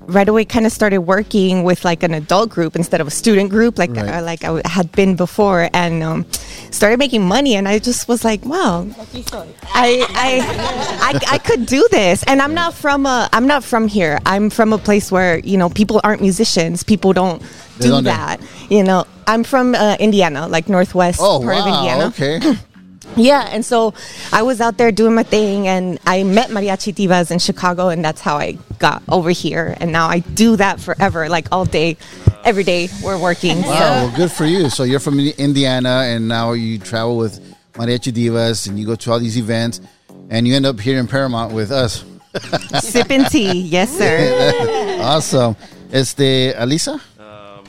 right 0.06 0.28
away 0.28 0.44
kind 0.44 0.66
of 0.66 0.72
started 0.72 1.00
working 1.14 1.62
with 1.68 1.84
like 1.84 2.02
an 2.02 2.14
adult 2.14 2.50
group 2.50 2.74
instead 2.74 3.00
of 3.00 3.06
a 3.06 3.14
student 3.22 3.48
group 3.50 3.78
like 3.78 3.90
Right. 3.94 4.08
uh, 4.18 4.22
like 4.30 4.42
I 4.44 4.60
had 4.78 4.90
been 4.92 5.14
before 5.16 5.70
and 5.72 6.02
um, 6.02 6.26
started 6.72 6.98
making 6.98 7.22
money 7.26 7.54
and 7.54 7.68
I 7.68 7.78
just 7.78 8.08
was 8.08 8.24
like 8.24 8.44
wow 8.44 8.86
I, 9.74 10.04
I, 10.10 10.40
I 11.12 11.34
I 11.34 11.38
could 11.38 11.66
do 11.66 11.86
this 11.90 12.22
and 12.24 12.40
I'm 12.42 12.54
not 12.54 12.74
from 12.74 13.06
a 13.06 13.28
I'm 13.32 13.46
not 13.46 13.62
from 13.62 13.88
here 13.88 14.18
I'm 14.26 14.50
from 14.50 14.72
a 14.72 14.78
place 14.78 15.12
where 15.12 15.38
you 15.40 15.56
know 15.58 15.68
people 15.68 16.00
aren't 16.02 16.20
musicians 16.20 16.82
people 16.82 17.12
don't 17.12 17.40
do 17.78 17.88
don't 17.88 18.04
do- 18.04 18.10
that 18.10 18.40
you 18.70 18.82
know 18.82 19.04
I'm 19.26 19.44
from 19.44 19.74
uh, 19.74 19.96
Indiana 20.00 20.48
like 20.48 20.68
northwest 20.68 21.18
Oh, 21.22 21.40
part 21.42 21.58
of 21.58 21.66
wow. 21.66 21.78
Indiana 21.78 22.06
Okay. 22.08 22.40
yeah, 23.16 23.48
and 23.50 23.64
so 23.64 23.92
I 24.32 24.42
was 24.42 24.60
out 24.60 24.78
there 24.78 24.90
doing 24.90 25.14
my 25.14 25.22
thing, 25.22 25.68
and 25.68 25.98
I 26.06 26.22
met 26.22 26.48
Mariachi 26.50 26.94
Divas 26.94 27.30
in 27.30 27.38
Chicago, 27.38 27.88
and 27.88 28.02
that's 28.02 28.20
how 28.22 28.36
I 28.38 28.56
got 28.78 29.02
over 29.08 29.30
here. 29.30 29.76
And 29.80 29.92
now 29.92 30.06
I 30.08 30.20
do 30.20 30.56
that 30.56 30.80
forever, 30.80 31.28
like 31.28 31.46
all 31.52 31.64
day, 31.66 31.96
every 32.44 32.64
day 32.64 32.88
we're 33.02 33.18
working. 33.20 33.62
Wow, 33.62 33.68
well, 33.68 34.16
good 34.16 34.32
for 34.32 34.44
you. 34.44 34.68
So 34.70 34.84
you're 34.84 35.00
from 35.00 35.18
Indiana, 35.20 36.02
and 36.06 36.28
now 36.28 36.52
you 36.52 36.78
travel 36.78 37.16
with 37.16 37.40
Mariachi 37.74 38.12
Divas, 38.12 38.68
and 38.68 38.78
you 38.78 38.86
go 38.86 38.94
to 38.96 39.12
all 39.12 39.18
these 39.18 39.38
events, 39.38 39.80
and 40.30 40.46
you 40.46 40.54
end 40.54 40.66
up 40.66 40.78
here 40.80 40.98
in 40.98 41.06
Paramount 41.06 41.52
with 41.52 41.70
us. 41.70 42.04
Sipping 42.80 43.24
tea, 43.24 43.60
yes, 43.60 43.96
sir. 43.96 44.52
Awesome. 45.02 45.56
Este, 45.90 46.54
Alisa? 46.54 47.00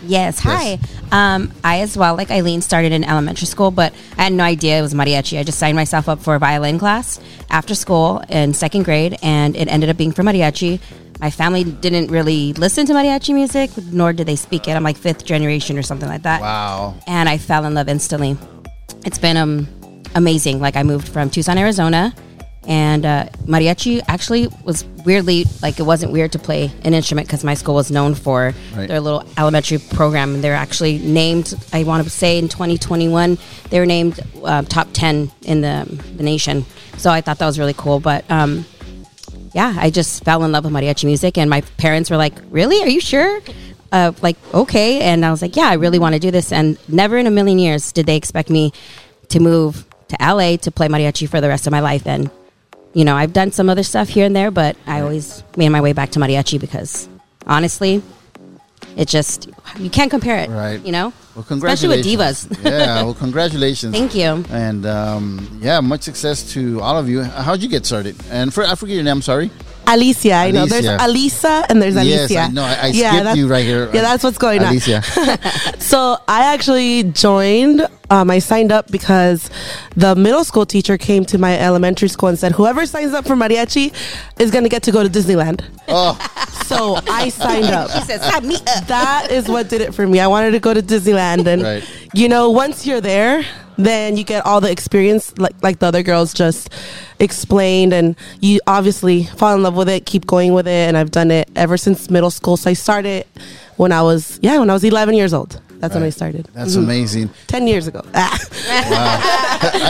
Yes, 0.05 0.39
hi. 0.39 0.79
Um, 1.11 1.51
I 1.63 1.79
as 1.79 1.97
well, 1.97 2.15
like 2.15 2.29
Eileen, 2.29 2.61
started 2.61 2.91
in 2.91 3.03
elementary 3.03 3.47
school, 3.47 3.71
but 3.71 3.93
I 4.17 4.23
had 4.23 4.33
no 4.33 4.43
idea 4.43 4.79
it 4.79 4.81
was 4.81 4.93
mariachi. 4.93 5.39
I 5.39 5.43
just 5.43 5.57
signed 5.57 5.75
myself 5.77 6.09
up 6.09 6.19
for 6.19 6.35
a 6.35 6.39
violin 6.39 6.77
class 6.77 7.19
after 7.49 7.73
school 7.73 8.21
in 8.29 8.53
second 8.53 8.83
grade, 8.83 9.17
and 9.23 9.55
it 9.55 9.67
ended 9.69 9.89
up 9.89 9.97
being 9.97 10.11
for 10.11 10.21
mariachi. 10.23 10.79
My 11.23 11.29
family 11.29 11.63
didn't 11.63 12.11
really 12.11 12.51
listen 12.51 12.85
to 12.85 12.91
mariachi 12.91 13.33
music, 13.33 13.69
nor 13.93 14.11
did 14.11 14.27
they 14.27 14.35
speak 14.35 14.67
it. 14.67 14.71
I'm 14.71 14.83
like 14.83 14.97
fifth 14.97 15.23
generation 15.23 15.77
or 15.77 15.81
something 15.81 16.09
like 16.09 16.23
that. 16.23 16.41
Wow. 16.41 16.95
And 17.07 17.29
I 17.29 17.37
fell 17.37 17.63
in 17.63 17.73
love 17.75 17.87
instantly. 17.87 18.35
It's 19.05 19.19
been 19.19 19.37
um, 19.37 19.69
amazing. 20.15 20.59
Like 20.59 20.75
I 20.75 20.83
moved 20.83 21.07
from 21.07 21.29
Tucson, 21.29 21.57
Arizona, 21.57 22.13
and 22.67 23.05
uh, 23.05 23.25
mariachi 23.45 24.01
actually 24.09 24.49
was 24.65 24.83
weirdly 25.05 25.45
like 25.61 25.79
it 25.79 25.83
wasn't 25.83 26.11
weird 26.11 26.33
to 26.33 26.39
play 26.39 26.69
an 26.83 26.93
instrument 26.93 27.27
because 27.27 27.45
my 27.45 27.53
school 27.53 27.75
was 27.75 27.89
known 27.89 28.15
for 28.15 28.53
Right. 28.75 28.89
their 28.89 28.99
little 28.99 29.23
elementary 29.37 29.77
program. 29.77 30.35
And 30.35 30.43
they're 30.43 30.55
actually 30.55 30.97
named. 30.99 31.53
I 31.71 31.85
want 31.85 32.03
to 32.03 32.09
say 32.09 32.37
in 32.37 32.49
2021 32.49 33.37
they 33.69 33.79
were 33.79 33.85
named 33.85 34.19
uh, 34.43 34.63
top 34.63 34.89
10 34.91 35.31
in 35.43 35.61
the 35.61 35.85
the 36.17 36.23
nation. 36.23 36.65
So 36.97 37.09
I 37.11 37.21
thought 37.21 37.39
that 37.39 37.45
was 37.45 37.57
really 37.57 37.73
cool. 37.75 38.01
But 38.01 38.29
um, 38.29 38.65
yeah, 39.53 39.75
I 39.77 39.89
just 39.89 40.23
fell 40.23 40.44
in 40.44 40.51
love 40.51 40.63
with 40.63 40.73
mariachi 40.73 41.05
music, 41.05 41.38
and 41.38 41.50
my 41.50 41.61
parents 41.77 42.09
were 42.09 42.17
like, 42.17 42.33
"Really? 42.50 42.81
Are 42.81 42.88
you 42.88 43.00
sure?" 43.00 43.41
Uh, 43.91 44.11
like, 44.21 44.38
okay, 44.53 45.01
and 45.01 45.23
I 45.23 45.31
was 45.31 45.41
like, 45.41 45.55
"Yeah, 45.55 45.67
I 45.67 45.73
really 45.75 46.00
want 46.00 46.13
to 46.13 46.19
do 46.19 46.31
this." 46.31 46.51
And 46.51 46.77
never 46.88 47.17
in 47.17 47.27
a 47.27 47.31
million 47.31 47.59
years 47.59 47.92
did 47.92 48.06
they 48.06 48.18
expect 48.18 48.49
me 48.49 48.73
to 49.30 49.39
move 49.39 49.85
to 50.09 50.18
LA 50.19 50.57
to 50.57 50.71
play 50.71 50.87
mariachi 50.87 51.30
for 51.30 51.42
the 51.42 51.47
rest 51.47 51.68
of 51.68 51.71
my 51.71 51.80
life. 51.80 52.07
And 52.07 52.30
you 52.94 53.06
know, 53.06 53.16
I've 53.16 53.33
done 53.33 53.51
some 53.51 53.69
other 53.69 53.83
stuff 53.83 54.09
here 54.09 54.25
and 54.25 54.35
there, 54.35 54.51
but 54.51 54.75
I 54.85 55.01
always 55.01 55.44
made 55.57 55.69
my 55.69 55.81
way 55.81 55.94
back 55.94 56.11
to 56.11 56.19
mariachi 56.19 56.59
because 56.59 57.07
honestly, 57.45 58.01
it 58.95 59.07
just 59.07 59.50
you 59.80 59.90
can't 59.90 60.12
compare 60.12 60.38
it, 60.40 60.50
Right. 60.50 60.80
You 60.85 60.92
know, 60.92 61.14
Well, 61.35 61.44
congratulations. 61.45 62.06
especially 62.06 62.47
with 62.47 62.59
divas. 62.62 62.64
yeah, 62.80 63.04
well, 63.04 63.14
congratulations. 63.14 63.95
Thank 63.97 64.14
you. 64.16 64.44
And 64.52 64.85
um, 64.85 65.59
yeah, 65.62 65.80
much 65.81 66.02
success 66.04 66.54
to 66.54 66.80
all 66.81 66.97
of 66.97 67.09
you. 67.09 67.23
How'd 67.23 67.62
you 67.62 67.69
get 67.69 67.85
started? 67.85 68.16
And 68.30 68.54
for 68.54 68.64
I 68.64 68.76
forget 68.76 68.95
your 68.95 69.04
name. 69.04 69.14
I'm 69.18 69.21
sorry. 69.21 69.50
Alicia, 69.85 70.31
I 70.33 70.52
know. 70.52 70.66
There's 70.66 70.85
Alisa 70.85 71.66
and 71.69 71.81
there's 71.81 71.95
Alicia. 71.97 72.09
Yes, 72.09 72.30
Alicia. 72.31 72.40
I 72.40 72.47
know. 72.50 72.64
I, 72.64 72.73
I 72.73 72.88
Yeah, 72.88 73.09
skipped 73.09 73.14
that's- 73.23 73.38
you 73.38 73.47
right 73.47 73.66
here. 73.66 73.90
Yeah, 73.94 74.02
that's 74.02 74.23
what's 74.23 74.38
going 74.38 74.62
Alicia. 74.64 75.02
on. 75.18 75.28
Alicia. 75.28 75.80
so 75.80 76.18
I 76.28 76.54
actually 76.54 77.04
joined. 77.04 77.88
Um, 78.10 78.30
I 78.30 78.40
signed 78.40 78.72
up 78.72 78.92
because 78.92 79.50
the 79.95 80.16
middle 80.16 80.44
school 80.44 80.66
teacher 80.66 80.98
came 80.98 81.26
to 81.26 81.38
my 81.38 81.57
elementary 81.57 82.10
school 82.10 82.30
and 82.30 82.38
said, 82.38 82.52
"Whoever 82.52 82.86
signs 82.86 83.14
up 83.14 83.26
for 83.26 83.36
mariachi 83.36 83.94
is 84.40 84.52
going 84.52 84.64
to 84.64 84.69
get 84.69 84.83
to 84.83 84.92
go 84.92 85.04
to 85.04 85.10
Disneyland." 85.10 85.62
oh, 85.88 86.18
So 86.66 86.98
I 87.10 87.30
signed 87.30 87.66
up. 87.66 87.90
He 87.92 88.02
says, 88.02 88.22
"Sign 88.22 88.48
me 88.48 88.56
up." 88.56 88.88
that 88.88 89.31
is 89.31 89.48
what 89.48 89.69
did 89.69 89.81
it 89.81 89.94
for 89.95 90.06
me. 90.06 90.19
I 90.19 90.28
wanted 90.28 90.52
to 90.52 90.60
go 90.60 90.74
to 90.74 90.81
Disneyland, 90.81 91.48
and 91.48 91.62
Right. 91.64 91.83
you 92.14 92.28
know, 92.30 92.50
once 92.52 92.86
you're 92.86 93.02
there, 93.02 93.44
then 93.78 94.18
you 94.18 94.24
get 94.24 94.45
all 94.45 94.62
the 94.62 94.69
experience, 94.69 95.33
like 95.38 95.56
like 95.64 95.80
the 95.80 95.88
other 95.88 96.04
girls 96.04 96.33
just 96.33 96.69
explained, 97.19 97.94
and 97.94 98.16
you 98.42 98.60
obviously 98.68 99.24
fall 99.24 99.56
in 99.56 99.64
love 99.64 99.76
with 99.76 99.90
it, 99.90 100.06
keep 100.06 100.28
going 100.28 100.54
with 100.54 100.68
it, 100.68 100.88
and 100.88 100.98
I've 100.98 101.12
done 101.12 101.31
it 101.31 101.50
ever 101.56 101.78
since 101.78 102.10
middle 102.10 102.31
school. 102.31 102.57
So 102.57 102.69
I 102.69 102.74
started 102.74 103.26
when 103.78 103.92
I 103.92 104.02
was 104.02 104.40
yeah, 104.42 104.57
when 104.60 104.69
I 104.69 104.74
was 104.74 104.83
11 104.83 105.16
years 105.16 105.33
old. 105.33 105.60
That's 105.83 105.95
when 105.95 106.04
I 106.04 106.11
started. 106.11 106.47
that's 106.56 106.75
Mhm. 106.78 106.83
amazing. 106.87 107.30
10 107.47 107.68
years 107.68 107.87
ago. 107.92 108.02
Ah. 108.16 108.40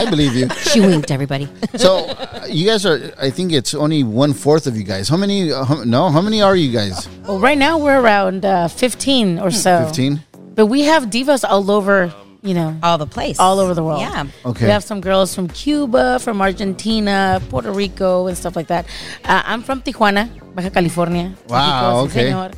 I 0.02 0.10
believe 0.10 0.34
you. 0.34 0.48
She 0.72 0.80
winked, 0.80 1.10
everybody. 1.12 1.46
So 1.76 2.06
uh, 2.10 2.46
you 2.50 2.66
guys 2.66 2.84
are. 2.84 3.14
I 3.20 3.30
think 3.30 3.52
it's 3.52 3.74
only 3.74 4.02
one 4.02 4.32
fourth 4.34 4.66
of 4.66 4.76
you 4.76 4.82
guys. 4.82 5.08
How 5.08 5.16
many? 5.16 5.52
Uh, 5.52 5.64
how, 5.64 5.84
no, 5.84 6.10
how 6.10 6.20
many 6.20 6.42
are 6.42 6.56
you 6.56 6.72
guys? 6.72 7.08
Well, 7.28 7.38
right 7.38 7.56
now 7.58 7.78
we're 7.78 8.00
around 8.00 8.44
uh, 8.44 8.66
15 8.68 9.38
or 9.38 9.50
so. 9.52 9.84
Fifteen. 9.86 10.20
But 10.56 10.66
we 10.66 10.82
have 10.82 11.10
divas 11.10 11.44
all 11.48 11.70
over 11.70 12.12
you 12.44 12.52
know, 12.54 12.76
All 12.82 12.98
the 12.98 13.06
place. 13.06 13.40
all 13.40 13.58
over 13.58 13.72
the 13.74 13.82
world. 13.82 14.00
Yeah. 14.00 14.26
Okay. 14.44 14.66
We 14.66 14.70
have 14.70 14.84
some 14.84 15.00
girls 15.00 15.34
from 15.34 15.48
Cuba, 15.48 16.18
from 16.20 16.40
Argentina, 16.42 17.40
Puerto 17.48 17.72
Rico, 17.72 18.26
and 18.28 18.36
stuff 18.36 18.54
like 18.54 18.66
that. 18.68 18.84
Uh, 19.24 19.42
I'm 19.46 19.62
from 19.62 19.80
Tijuana, 19.80 20.28
Baja 20.54 20.68
California. 20.70 21.32
Wow, 21.48 22.04
Mexico, 22.04 22.20
sí, 22.20 22.28
señor. 22.28 22.50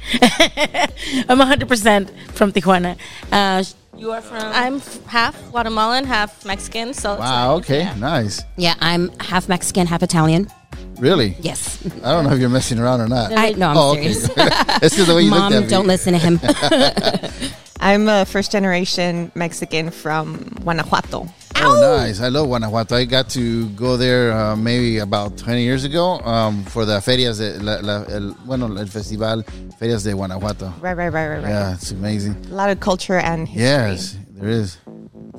I'm 1.30 1.38
100% 1.38 2.10
from 2.34 2.50
Tijuana. 2.52 2.96
Uh, 3.30 3.62
you 3.96 4.10
are 4.10 4.20
from? 4.20 4.42
I'm 4.42 4.80
half 5.06 5.34
Guatemalan, 5.52 6.04
half 6.04 6.44
Mexican. 6.44 6.92
So 6.92 7.14
Wow. 7.16 7.54
like- 7.54 7.64
Okay. 7.70 7.88
Nice. 7.96 8.42
Yeah, 8.56 8.74
I'm 8.80 9.10
half 9.20 9.48
Mexican, 9.48 9.86
half 9.86 10.02
Italian. 10.02 10.50
Really? 10.98 11.36
Yes. 11.40 11.78
I 12.02 12.10
don't 12.12 12.24
know 12.24 12.32
if 12.32 12.40
you're 12.40 12.48
messing 12.50 12.78
around 12.78 13.00
or 13.02 13.08
not. 13.08 13.30
I 13.32 13.50
no, 13.52 13.68
I'm 13.70 13.76
oh, 13.76 13.92
okay. 13.92 14.12
serious. 14.12 14.28
It's 14.82 14.94
because 14.94 15.06
the 15.06 15.14
way 15.14 15.22
you 15.22 15.30
Mom, 15.30 15.52
looked 15.52 15.54
at 15.54 15.62
me. 15.62 15.68
don't 15.68 15.86
listen 15.86 16.12
to 16.12 16.18
him. 16.18 16.40
I'm 17.80 18.08
a 18.08 18.24
first 18.24 18.52
generation 18.52 19.30
Mexican 19.34 19.90
from 19.90 20.38
Guanajuato. 20.62 21.28
Oh, 21.58 21.80
nice. 21.80 22.20
I 22.20 22.28
love 22.28 22.46
Guanajuato. 22.48 22.96
I 22.96 23.04
got 23.04 23.30
to 23.30 23.68
go 23.70 23.96
there 23.96 24.32
uh, 24.32 24.56
maybe 24.56 24.98
about 24.98 25.36
20 25.38 25.62
years 25.62 25.84
ago 25.84 26.20
um, 26.20 26.64
for 26.64 26.84
the 26.84 26.98
ferias, 27.00 27.38
de, 27.38 27.62
la, 27.62 27.80
la, 27.80 28.04
el, 28.08 28.34
bueno, 28.44 28.66
el 28.66 28.86
festival 28.86 29.42
Ferias 29.78 30.04
de 30.04 30.12
Guanajuato. 30.12 30.72
Right, 30.80 30.96
right, 30.96 31.08
right, 31.08 31.28
right, 31.28 31.42
right. 31.42 31.48
Yeah, 31.48 31.74
it's 31.74 31.90
amazing. 31.92 32.36
A 32.50 32.54
lot 32.54 32.70
of 32.70 32.80
culture 32.80 33.18
and 33.18 33.48
history. 33.48 33.62
Yes, 33.62 34.16
there 34.30 34.48
is. 34.48 34.78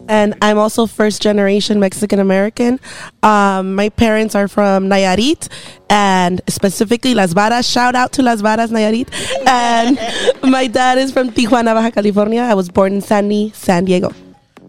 And 0.07 0.35
I'm 0.41 0.57
also 0.57 0.85
first 0.85 1.21
generation 1.21 1.79
Mexican 1.79 2.19
American. 2.19 2.79
Um, 3.23 3.75
my 3.75 3.89
parents 3.89 4.35
are 4.35 4.47
from 4.47 4.89
Nayarit 4.89 5.49
and 5.89 6.41
specifically 6.47 7.13
Las 7.13 7.33
Varas. 7.33 7.71
Shout 7.71 7.95
out 7.95 8.11
to 8.13 8.21
Las 8.21 8.41
Varas, 8.41 8.69
Nayarit. 8.69 9.07
And 9.47 9.97
my 10.51 10.67
dad 10.67 10.97
is 10.97 11.11
from 11.11 11.29
Tijuana, 11.29 11.73
Baja 11.73 11.91
California. 11.91 12.41
I 12.41 12.53
was 12.53 12.69
born 12.69 12.93
in 12.93 13.01
Sandy, 13.01 13.51
San 13.53 13.85
Diego. 13.85 14.11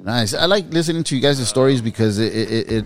Nice. 0.02 0.35
I 0.35 0.47
like 0.47 0.73
listening 0.73 1.04
to 1.04 1.16
you 1.16 1.21
guys' 1.21 1.47
stories 1.49 1.80
because 1.80 2.18
it, 2.18 2.35
it, 2.35 2.50
it, 2.50 2.73
it 2.73 2.85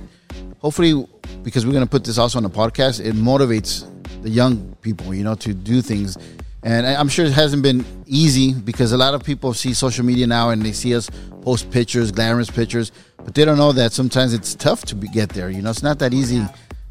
hopefully, 0.58 1.06
because 1.42 1.64
we're 1.66 1.72
going 1.72 1.84
to 1.84 1.90
put 1.90 2.04
this 2.04 2.18
also 2.18 2.38
on 2.38 2.42
the 2.42 2.50
podcast, 2.50 3.04
it 3.04 3.14
motivates 3.14 3.86
the 4.22 4.30
young 4.30 4.74
people, 4.80 5.14
you 5.14 5.24
know, 5.24 5.34
to 5.36 5.52
do 5.54 5.82
things. 5.82 6.16
And 6.64 6.86
I'm 6.86 7.08
sure 7.08 7.24
it 7.24 7.32
hasn't 7.32 7.62
been 7.62 7.84
easy 8.06 8.52
because 8.52 8.92
a 8.92 8.96
lot 8.96 9.14
of 9.14 9.24
people 9.24 9.52
see 9.52 9.74
social 9.74 10.04
media 10.04 10.26
now 10.28 10.50
and 10.50 10.62
they 10.62 10.72
see 10.72 10.94
us 10.94 11.10
post 11.42 11.70
pictures, 11.72 12.12
glamorous 12.12 12.50
pictures, 12.50 12.92
but 13.16 13.34
they 13.34 13.44
don't 13.44 13.58
know 13.58 13.72
that 13.72 13.92
sometimes 13.92 14.32
it's 14.32 14.54
tough 14.54 14.84
to 14.86 14.94
be, 14.94 15.08
get 15.08 15.30
there. 15.30 15.50
You 15.50 15.60
know, 15.60 15.70
it's 15.70 15.82
not 15.82 15.98
that 15.98 16.14
easy 16.14 16.46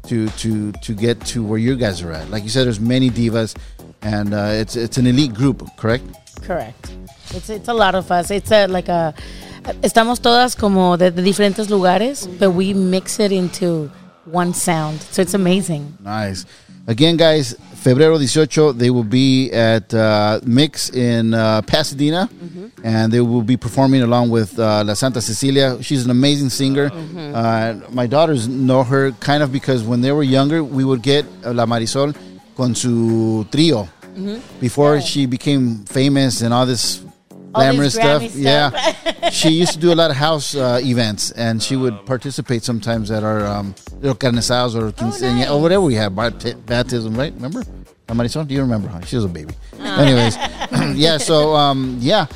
to 0.08 0.28
to 0.28 0.72
to 0.72 0.94
get 0.94 1.24
to 1.26 1.42
where 1.42 1.58
you 1.58 1.76
guys 1.76 2.02
are 2.02 2.12
at. 2.12 2.28
Like 2.30 2.42
you 2.42 2.50
said, 2.50 2.66
there's 2.66 2.80
many 2.80 3.08
divas, 3.08 3.56
and 4.02 4.34
uh, 4.34 4.50
it's 4.52 4.76
it's 4.76 4.98
an 4.98 5.06
elite 5.06 5.32
group, 5.34 5.66
correct? 5.76 6.04
Correct. 6.42 6.92
It's, 7.34 7.48
it's 7.48 7.68
a 7.68 7.74
lot 7.74 7.94
of 7.94 8.10
us. 8.10 8.30
It's 8.30 8.50
a, 8.50 8.66
like 8.66 8.88
a. 8.88 9.14
Estamos 9.80 10.20
todas 10.20 10.56
como 10.56 10.96
de, 10.96 11.10
de 11.10 11.22
diferentes 11.22 11.68
lugares, 11.70 12.26
but 12.38 12.50
we 12.50 12.74
mix 12.74 13.20
it 13.20 13.30
into 13.30 13.90
one 14.24 14.52
sound. 14.52 15.00
So 15.00 15.22
it's 15.22 15.34
amazing. 15.34 15.96
Nice. 16.00 16.44
Again, 16.88 17.16
guys, 17.16 17.54
Febrero 17.82 18.16
18, 18.16 18.78
they 18.78 18.90
will 18.90 19.02
be 19.02 19.50
at 19.50 19.92
uh, 19.92 20.38
Mix 20.44 20.88
in 20.90 21.34
uh, 21.34 21.62
Pasadena, 21.62 22.30
and 22.84 23.12
they 23.12 23.20
will 23.20 23.42
be 23.42 23.56
performing 23.56 24.02
along 24.02 24.30
with 24.30 24.56
uh, 24.56 24.84
La 24.86 24.94
Santa 24.94 25.20
Cecilia. 25.20 25.82
She's 25.82 26.04
an 26.04 26.12
amazing 26.12 26.50
singer. 26.50 26.92
Uh, 27.34 27.80
my 27.90 28.06
daughters 28.06 28.46
know 28.46 28.84
her 28.84 29.10
kind 29.18 29.42
of 29.42 29.50
because 29.50 29.82
when 29.82 30.00
they 30.00 30.12
were 30.12 30.22
younger, 30.22 30.62
we 30.62 30.84
would 30.84 31.02
get 31.02 31.26
uh, 31.44 31.52
La 31.52 31.66
Marisol 31.66 32.14
con 32.56 32.74
su 32.76 33.44
trio 33.50 33.88
before 34.60 35.00
she 35.00 35.26
became 35.26 35.84
famous 35.86 36.42
and 36.42 36.52
all 36.54 36.66
this 36.66 37.01
glamorous 37.52 37.94
this 37.94 38.04
Grammy 38.04 38.28
stuff. 38.30 38.36
Yeah, 38.36 39.30
she 39.30 39.50
used 39.50 39.72
to 39.72 39.78
do 39.78 39.92
a 39.92 39.94
lot 39.94 40.10
of 40.10 40.16
house 40.16 40.54
uh, 40.54 40.80
events, 40.82 41.30
and 41.32 41.62
she 41.62 41.76
would 41.76 42.04
participate 42.06 42.64
sometimes 42.64 43.10
at 43.10 43.22
our 43.22 43.46
um, 43.46 43.74
little 44.00 44.16
carnizados 44.16 44.74
or 44.74 44.92
quinceaña 44.92 45.50
or 45.50 45.60
whatever 45.60 45.82
we 45.82 45.94
had 45.94 46.14
bat- 46.14 46.66
baptism. 46.66 47.14
Right? 47.14 47.32
Remember? 47.34 47.64
Marisol, 48.08 48.46
do 48.46 48.54
you 48.54 48.60
remember? 48.60 48.88
Huh? 48.88 49.00
She 49.06 49.16
was 49.16 49.24
a 49.24 49.28
baby. 49.28 49.54
Anyways, 49.78 50.36
yeah. 50.94 51.18
So 51.18 51.54
um, 51.54 51.98
yeah. 52.00 52.26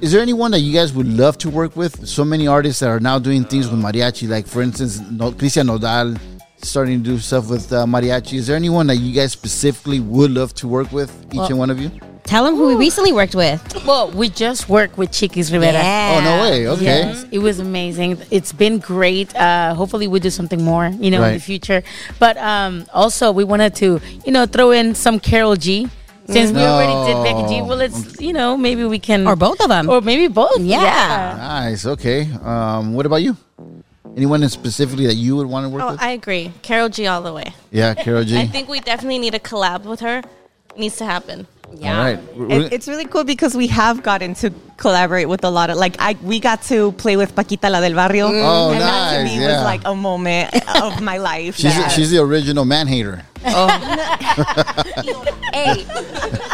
Is 0.00 0.12
there 0.12 0.20
anyone 0.20 0.50
that 0.50 0.58
you 0.58 0.74
guys 0.74 0.92
would 0.92 1.08
love 1.08 1.38
to 1.38 1.48
work 1.48 1.76
with? 1.76 2.06
So 2.06 2.24
many 2.24 2.46
artists 2.46 2.80
that 2.80 2.90
are 2.90 3.00
now 3.00 3.18
doing 3.18 3.42
things 3.44 3.70
with 3.70 3.80
mariachi, 3.80 4.28
like 4.28 4.46
for 4.46 4.60
instance, 4.60 5.00
no, 5.00 5.32
Christian 5.32 5.68
Nodal 5.68 6.16
starting 6.58 7.02
to 7.02 7.10
do 7.10 7.18
stuff 7.18 7.48
with 7.48 7.72
uh, 7.72 7.84
mariachi. 7.86 8.34
Is 8.34 8.46
there 8.46 8.56
anyone 8.56 8.86
that 8.88 8.96
you 8.96 9.14
guys 9.14 9.32
specifically 9.32 10.00
would 10.00 10.30
love 10.30 10.52
to 10.54 10.68
work 10.68 10.92
with? 10.92 11.10
Each 11.32 11.48
and 11.48 11.58
one 11.58 11.70
of 11.70 11.78
you? 11.78 11.90
Tell 12.24 12.44
them 12.44 12.56
who 12.56 12.68
we 12.68 12.74
recently 12.76 13.12
worked 13.12 13.34
with. 13.34 13.60
Well, 13.86 14.10
we 14.10 14.28
just 14.30 14.68
worked 14.68 14.96
with 14.96 15.12
Chiquis 15.12 15.52
Rivera. 15.52 15.78
Oh 15.78 16.20
no 16.24 16.40
way! 16.42 16.66
Okay. 16.68 16.84
Yes, 16.84 17.26
it 17.30 17.38
was 17.38 17.60
amazing. 17.60 18.18
It's 18.30 18.52
been 18.52 18.78
great. 18.78 19.34
Uh, 19.36 19.74
hopefully, 19.74 20.08
we 20.08 20.20
do 20.20 20.30
something 20.30 20.62
more, 20.62 20.86
you 20.88 21.10
know, 21.10 21.22
in 21.22 21.34
the 21.34 21.40
future. 21.40 21.82
But 22.18 22.36
um, 22.38 22.86
also, 22.94 23.30
we 23.30 23.44
wanted 23.44 23.74
to, 23.76 24.00
you 24.24 24.32
know, 24.32 24.46
throw 24.46 24.70
in 24.70 24.94
some 24.94 25.20
Karol 25.20 25.54
G. 25.56 25.88
Since 26.26 26.52
we 26.52 26.60
already 26.62 27.12
did 27.12 27.22
Becky 27.22 27.46
G, 27.56 27.60
well, 27.60 27.82
it's 27.82 28.18
you 28.18 28.32
know 28.32 28.56
maybe 28.56 28.84
we 28.84 28.98
can 28.98 29.26
Or 29.28 29.36
both 29.36 29.60
of 29.60 29.68
them. 29.68 29.90
or 29.90 30.00
maybe 30.00 30.26
both. 30.32 30.58
Yeah. 30.60 31.36
Nice. 31.36 31.84
Okay. 31.84 32.26
Um, 32.42 32.94
what 32.94 33.04
about 33.04 33.20
you? 33.20 33.36
Anyone 34.16 34.48
specifically 34.48 35.06
that 35.06 35.16
you 35.16 35.36
would 35.36 35.46
want 35.46 35.64
to 35.64 35.68
work 35.68 35.82
Oh, 35.82 35.90
with? 35.92 36.00
I 36.00 36.10
agree. 36.12 36.52
Karol 36.62 36.88
G 36.88 37.06
all 37.06 37.20
the 37.20 37.32
way. 37.34 37.52
yeah, 37.70 37.92
Karol 37.92 38.24
G. 38.24 38.38
I 38.40 38.46
think 38.46 38.68
we 38.70 38.80
definitely 38.80 39.18
need 39.18 39.34
a 39.34 39.38
collab 39.40 39.84
with 39.84 40.00
her. 40.00 40.22
Needs 40.76 40.96
to 40.96 41.04
happen. 41.04 41.46
Yeah. 41.76 41.98
All 41.98 42.04
right. 42.04 42.18
It, 42.52 42.72
it's 42.72 42.88
really 42.88 43.04
cool 43.04 43.24
because 43.24 43.56
we 43.56 43.66
have 43.68 44.02
gotten 44.02 44.34
to 44.36 44.52
collaborate 44.76 45.28
with 45.28 45.44
a 45.44 45.50
lot 45.50 45.70
of 45.70 45.76
like 45.76 45.96
I 45.98 46.16
we 46.22 46.38
got 46.38 46.62
to 46.64 46.92
play 46.92 47.16
with 47.16 47.34
Paquita 47.34 47.68
la 47.70 47.80
del 47.80 47.94
barrio. 47.94 48.26
Oh, 48.26 48.70
and 48.70 48.80
that 48.80 49.12
oh, 49.12 49.16
to 49.18 49.24
nice, 49.24 49.32
me 49.32 49.40
yeah. 49.40 49.56
was 49.56 49.64
like 49.64 49.80
a 49.84 49.94
moment 49.94 50.54
of 50.82 51.00
my 51.10 51.18
life. 51.18 51.56
she's 51.56 51.74
that- 51.74 51.90
she's 51.92 52.10
the 52.10 52.18
original 52.18 52.64
man 52.64 52.86
hater. 52.86 53.22
Oh. 53.46 53.68
Hey, 55.52 55.84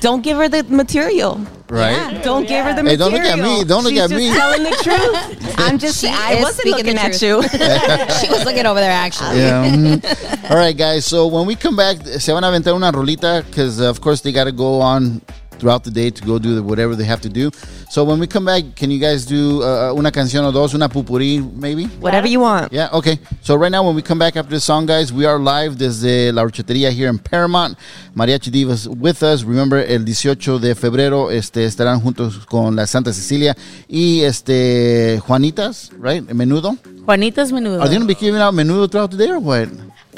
don't 0.00 0.22
give 0.22 0.36
her 0.36 0.48
the 0.48 0.62
material. 0.64 1.40
Right. 1.68 2.22
Don't 2.24 2.48
give 2.48 2.64
her 2.64 2.72
the 2.72 2.82
Hey, 2.82 2.96
material. 2.96 3.10
don't 3.10 3.12
look 3.12 3.22
at 3.24 3.38
me. 3.38 3.64
Don't 3.64 3.84
look 3.84 3.92
She's 3.92 4.00
at 4.00 4.10
just 4.10 4.20
me. 4.22 4.32
telling 4.32 4.62
the 4.62 4.70
truth. 4.82 5.54
I'm 5.58 5.78
just. 5.78 6.00
She 6.00 6.08
I 6.08 6.40
wasn't 6.40 6.68
looking 6.68 6.96
at 6.96 7.20
you. 7.20 7.42
she 8.20 8.28
was 8.30 8.44
looking 8.44 8.64
over 8.64 8.80
there 8.80 8.90
actually. 8.90 9.38
Yeah. 9.38 9.68
mhm. 9.70 10.50
All 10.50 10.56
right, 10.56 10.76
guys. 10.76 11.04
So 11.04 11.26
when 11.26 11.46
we 11.46 11.54
come 11.56 11.76
back, 11.76 11.98
se 12.06 12.32
van 12.32 12.44
a 12.44 12.48
aventar 12.48 12.74
una 12.74 12.90
rolita 12.92 13.44
because, 13.44 13.80
of 13.80 14.00
course, 14.00 14.22
they 14.22 14.32
got 14.32 14.44
to 14.44 14.52
go 14.52 14.80
on 14.80 15.20
throughout 15.58 15.84
the 15.84 15.90
day 15.90 16.10
to 16.10 16.24
go 16.24 16.38
do 16.38 16.54
the, 16.54 16.62
whatever 16.62 16.94
they 16.94 17.04
have 17.04 17.20
to 17.22 17.28
do. 17.28 17.50
So 17.90 18.04
when 18.04 18.18
we 18.18 18.26
come 18.26 18.44
back, 18.44 18.76
can 18.76 18.90
you 18.90 18.98
guys 18.98 19.24
do 19.26 19.62
uh, 19.62 19.92
una 19.94 20.10
canción 20.10 20.44
o 20.44 20.52
dos, 20.52 20.74
una 20.74 20.88
pupuri, 20.88 21.40
maybe? 21.54 21.84
Whatever 22.00 22.28
you 22.28 22.40
want. 22.40 22.72
Yeah, 22.72 22.88
okay. 22.92 23.18
So 23.42 23.56
right 23.56 23.70
now, 23.72 23.84
when 23.86 23.94
we 23.94 24.02
come 24.02 24.18
back 24.18 24.36
after 24.36 24.50
the 24.50 24.60
song, 24.60 24.86
guys, 24.86 25.12
we 25.12 25.24
are 25.24 25.38
live 25.38 25.76
desde 25.76 26.32
La 26.32 26.42
Horchatería 26.42 26.90
here 26.90 27.08
in 27.08 27.18
Paramount. 27.18 27.76
Mariachi 28.14 28.50
Divas 28.50 28.86
with 28.86 29.22
us. 29.22 29.44
Remember, 29.44 29.78
el 29.78 30.04
18 30.04 30.58
de 30.58 30.74
febrero 30.74 31.30
este, 31.30 31.64
estarán 31.64 32.00
juntos 32.00 32.46
con 32.46 32.76
la 32.76 32.86
Santa 32.86 33.12
Cecilia 33.12 33.56
y 33.88 34.20
este 34.22 35.20
Juanitas, 35.26 35.90
right? 35.98 36.22
Menudo. 36.32 36.76
Juanita's 37.06 37.52
menudo. 37.52 37.80
Are 37.80 37.88
they 37.88 37.96
going 37.96 38.06
to 38.06 38.14
be 38.14 38.14
giving 38.14 38.40
out 38.40 38.54
menudo 38.54 38.90
throughout 38.90 39.10
the 39.10 39.16
day 39.16 39.30
or 39.30 39.38
what? 39.38 39.68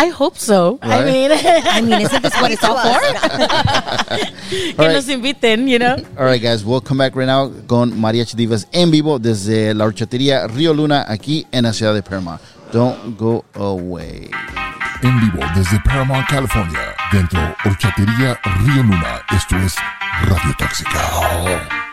I 0.00 0.08
hope 0.08 0.38
so. 0.38 0.78
I 0.80 1.04
mean, 1.04 1.30
I 1.76 1.82
mean, 1.82 2.00
isn't 2.00 2.22
this 2.22 2.34
what 2.40 2.50
it's 2.50 2.64
all 2.64 2.78
for? 2.78 2.98
que 4.48 4.74
All 4.78 4.86
right. 4.86 4.94
nos 4.94 5.08
inviten, 5.10 5.68
you 5.68 5.78
know. 5.78 5.96
All 6.18 6.24
right, 6.24 6.40
guys, 6.40 6.64
we'll 6.64 6.80
come 6.80 6.96
back 6.96 7.14
right 7.14 7.26
now 7.26 7.50
con 7.66 7.92
Mariachi 8.00 8.34
Divas 8.34 8.66
en 8.72 8.90
vivo 8.90 9.18
desde 9.18 9.74
la 9.74 9.84
horchatería 9.84 10.46
Río 10.46 10.72
Luna 10.72 11.04
aquí 11.06 11.46
en 11.52 11.64
la 11.64 11.72
ciudad 11.74 11.92
de 11.92 12.02
Paramount. 12.02 12.40
Don't 12.72 13.18
go 13.18 13.44
away. 13.54 14.30
En 15.02 15.20
vivo 15.20 15.44
desde 15.54 15.78
Paramount, 15.84 16.26
California, 16.28 16.94
dentro 17.12 17.40
Horchatería 17.66 18.38
Río 18.64 18.82
Luna. 18.82 19.20
Esto 19.36 19.56
es 19.58 19.74
Radio 20.22 20.54
Tóxica. 20.58 21.89